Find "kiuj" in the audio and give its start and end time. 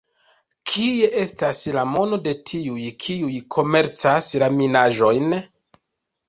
3.05-3.37